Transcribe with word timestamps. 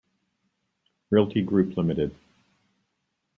Realty 1.11 1.41
Group 1.43 1.77
Limited. 1.77 2.15